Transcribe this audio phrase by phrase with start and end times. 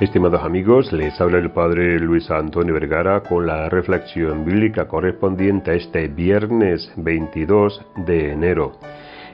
[0.00, 5.74] Estimados amigos, les habla el Padre Luis Antonio Vergara con la reflexión bíblica correspondiente a
[5.74, 8.72] este viernes 22 de enero.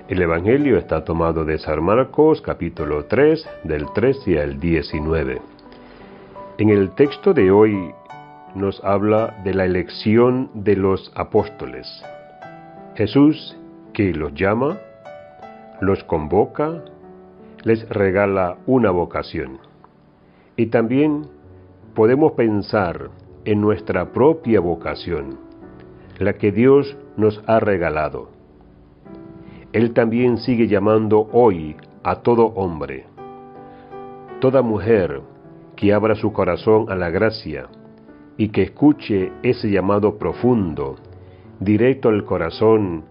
[0.08, 5.40] El Evangelio está tomado de San Marcos capítulo 3 del 13 al 19.
[6.58, 7.92] En el texto de hoy
[8.56, 11.86] nos habla de la elección de los apóstoles.
[12.96, 13.56] Jesús,
[13.92, 14.78] que los llama,
[15.80, 16.82] los convoca,
[17.62, 19.60] les regala una vocación.
[20.56, 21.26] Y también
[21.94, 23.10] podemos pensar
[23.44, 25.38] en nuestra propia vocación,
[26.18, 28.30] la que Dios nos ha regalado.
[29.72, 33.04] Él también sigue llamando hoy a todo hombre,
[34.40, 35.20] toda mujer
[35.76, 37.68] que abra su corazón a la gracia
[38.38, 40.96] y que escuche ese llamado profundo,
[41.60, 43.04] directo al corazón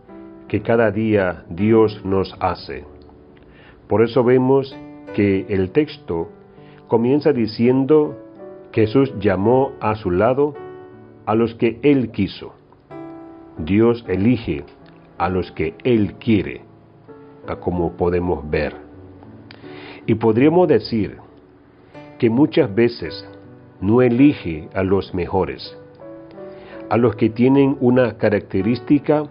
[0.47, 2.85] que cada día Dios nos hace.
[3.87, 4.75] Por eso vemos
[5.13, 6.29] que el texto
[6.87, 8.15] comienza diciendo
[8.71, 10.53] Jesús llamó a su lado
[11.25, 12.53] a los que Él quiso.
[13.57, 14.63] Dios elige
[15.17, 16.61] a los que Él quiere,
[17.61, 18.75] como podemos ver.
[20.05, 21.17] Y podríamos decir
[22.19, 23.27] que muchas veces
[23.81, 25.77] no elige a los mejores,
[26.89, 29.23] a los que tienen una característica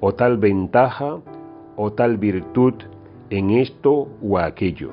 [0.00, 1.18] o tal ventaja
[1.76, 2.74] o tal virtud
[3.30, 4.90] en esto o aquello.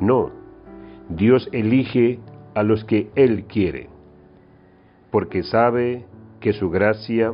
[0.00, 0.30] No,
[1.08, 2.18] Dios elige
[2.54, 3.88] a los que Él quiere,
[5.10, 6.04] porque sabe
[6.40, 7.32] que su gracia,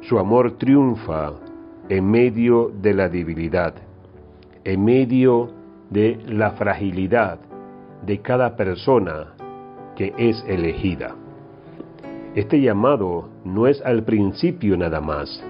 [0.00, 1.32] su amor triunfa
[1.88, 3.74] en medio de la debilidad,
[4.64, 5.50] en medio
[5.90, 7.38] de la fragilidad
[8.04, 9.34] de cada persona
[9.96, 11.14] que es elegida.
[12.34, 15.42] Este llamado no es al principio nada más,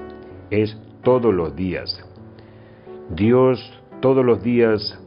[0.51, 2.05] es todos los días.
[3.11, 3.59] Dios
[4.01, 4.99] todos los días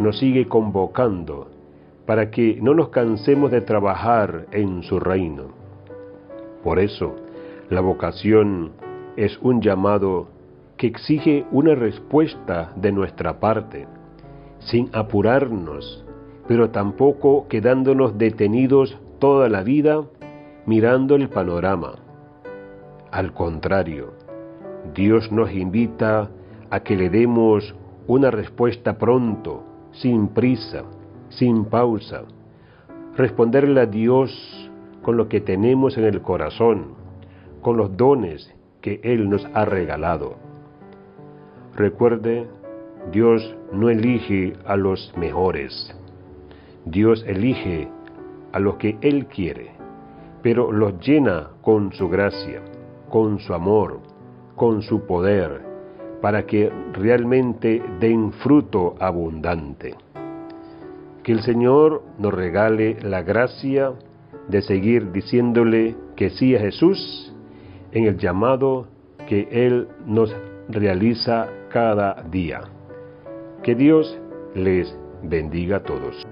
[0.00, 1.51] nos sigue convocando
[2.06, 5.48] para que no nos cansemos de trabajar en su reino.
[6.62, 7.16] Por eso,
[7.70, 8.72] la vocación
[9.16, 10.28] es un llamado
[10.76, 13.86] que exige una respuesta de nuestra parte,
[14.58, 16.04] sin apurarnos,
[16.48, 20.02] pero tampoco quedándonos detenidos toda la vida
[20.66, 21.94] mirando el panorama.
[23.10, 24.14] Al contrario,
[24.94, 26.30] Dios nos invita
[26.70, 27.74] a que le demos
[28.06, 29.62] una respuesta pronto,
[29.92, 30.84] sin prisa,
[31.36, 32.22] sin pausa.
[33.16, 34.30] Responderle a Dios
[35.02, 36.94] con lo que tenemos en el corazón,
[37.60, 40.36] con los dones que Él nos ha regalado.
[41.74, 42.48] Recuerde,
[43.10, 45.94] Dios no elige a los mejores.
[46.84, 47.88] Dios elige
[48.52, 49.72] a los que Él quiere,
[50.42, 52.62] pero los llena con su gracia,
[53.10, 54.00] con su amor,
[54.56, 55.62] con su poder,
[56.20, 59.94] para que realmente den fruto abundante.
[61.22, 63.92] Que el Señor nos regale la gracia
[64.48, 67.32] de seguir diciéndole que sí a Jesús
[67.92, 68.88] en el llamado
[69.28, 70.34] que Él nos
[70.68, 72.62] realiza cada día.
[73.62, 74.18] Que Dios
[74.54, 76.26] les bendiga a todos.